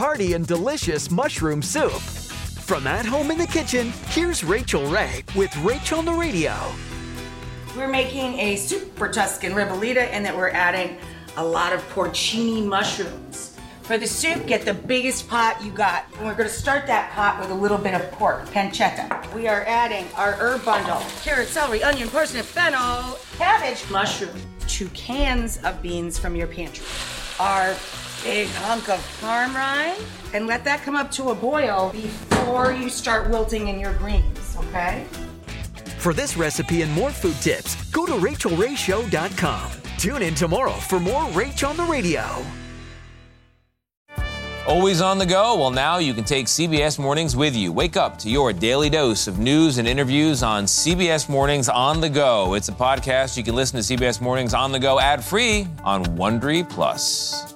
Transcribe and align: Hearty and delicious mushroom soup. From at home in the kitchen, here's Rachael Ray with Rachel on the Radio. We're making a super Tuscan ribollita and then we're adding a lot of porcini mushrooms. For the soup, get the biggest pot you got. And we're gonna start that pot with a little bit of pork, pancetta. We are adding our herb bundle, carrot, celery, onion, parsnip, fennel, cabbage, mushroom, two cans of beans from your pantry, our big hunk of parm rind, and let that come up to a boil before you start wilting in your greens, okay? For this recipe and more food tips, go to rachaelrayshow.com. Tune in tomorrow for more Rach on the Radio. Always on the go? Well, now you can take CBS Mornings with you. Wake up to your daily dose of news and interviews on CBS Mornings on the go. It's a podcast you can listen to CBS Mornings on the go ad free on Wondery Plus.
Hearty 0.00 0.32
and 0.32 0.46
delicious 0.46 1.10
mushroom 1.10 1.60
soup. 1.60 1.90
From 1.90 2.86
at 2.86 3.04
home 3.04 3.30
in 3.30 3.36
the 3.36 3.46
kitchen, 3.46 3.92
here's 4.06 4.42
Rachael 4.42 4.86
Ray 4.86 5.22
with 5.36 5.54
Rachel 5.58 5.98
on 5.98 6.06
the 6.06 6.12
Radio. 6.12 6.54
We're 7.76 7.86
making 7.86 8.38
a 8.38 8.56
super 8.56 9.10
Tuscan 9.10 9.52
ribollita 9.52 10.08
and 10.10 10.24
then 10.24 10.38
we're 10.38 10.48
adding 10.48 10.96
a 11.36 11.44
lot 11.44 11.74
of 11.74 11.82
porcini 11.90 12.64
mushrooms. 12.64 13.58
For 13.82 13.98
the 13.98 14.06
soup, 14.06 14.46
get 14.46 14.64
the 14.64 14.72
biggest 14.72 15.28
pot 15.28 15.62
you 15.62 15.70
got. 15.70 16.06
And 16.16 16.24
we're 16.24 16.34
gonna 16.34 16.48
start 16.48 16.86
that 16.86 17.12
pot 17.12 17.38
with 17.38 17.50
a 17.50 17.54
little 17.54 17.76
bit 17.76 17.92
of 17.92 18.10
pork, 18.12 18.46
pancetta. 18.46 19.34
We 19.34 19.48
are 19.48 19.66
adding 19.66 20.06
our 20.16 20.32
herb 20.32 20.64
bundle, 20.64 21.02
carrot, 21.22 21.48
celery, 21.48 21.82
onion, 21.82 22.08
parsnip, 22.08 22.46
fennel, 22.46 23.18
cabbage, 23.36 23.84
mushroom, 23.90 24.30
two 24.66 24.88
cans 24.90 25.58
of 25.58 25.82
beans 25.82 26.18
from 26.18 26.34
your 26.34 26.46
pantry, 26.46 26.86
our 27.40 27.74
big 28.22 28.48
hunk 28.48 28.90
of 28.90 29.00
parm 29.20 29.54
rind, 29.54 29.98
and 30.34 30.46
let 30.46 30.62
that 30.64 30.82
come 30.82 30.94
up 30.94 31.10
to 31.12 31.30
a 31.30 31.34
boil 31.34 31.90
before 31.92 32.72
you 32.72 32.90
start 32.90 33.30
wilting 33.30 33.68
in 33.68 33.80
your 33.80 33.94
greens, 33.94 34.56
okay? 34.58 35.06
For 35.98 36.12
this 36.12 36.36
recipe 36.36 36.82
and 36.82 36.92
more 36.92 37.10
food 37.10 37.36
tips, 37.40 37.90
go 37.90 38.04
to 38.04 38.12
rachaelrayshow.com. 38.12 39.70
Tune 39.98 40.22
in 40.22 40.34
tomorrow 40.34 40.72
for 40.72 41.00
more 41.00 41.24
Rach 41.32 41.66
on 41.66 41.76
the 41.76 41.84
Radio. 41.84 42.44
Always 44.70 45.00
on 45.00 45.18
the 45.18 45.26
go? 45.26 45.56
Well, 45.56 45.72
now 45.72 45.98
you 45.98 46.14
can 46.14 46.22
take 46.22 46.46
CBS 46.46 46.96
Mornings 46.96 47.34
with 47.34 47.56
you. 47.56 47.72
Wake 47.72 47.96
up 47.96 48.16
to 48.20 48.30
your 48.30 48.52
daily 48.52 48.88
dose 48.88 49.26
of 49.26 49.40
news 49.40 49.78
and 49.78 49.88
interviews 49.88 50.44
on 50.44 50.62
CBS 50.62 51.28
Mornings 51.28 51.68
on 51.68 52.00
the 52.00 52.08
go. 52.08 52.54
It's 52.54 52.68
a 52.68 52.72
podcast 52.72 53.36
you 53.36 53.42
can 53.42 53.56
listen 53.56 53.82
to 53.82 53.96
CBS 53.96 54.20
Mornings 54.20 54.54
on 54.54 54.70
the 54.70 54.78
go 54.78 55.00
ad 55.00 55.24
free 55.24 55.66
on 55.82 56.04
Wondery 56.16 56.70
Plus. 56.70 57.49